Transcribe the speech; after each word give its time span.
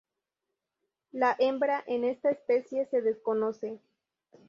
La 1.11 1.35
hembra 1.37 1.83
en 1.85 2.05
esta 2.05 2.31
especie 2.31 2.87
se 2.87 3.03
desconoce. 3.03 3.79